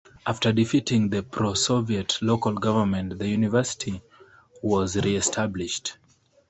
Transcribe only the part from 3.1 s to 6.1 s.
the university was re-established.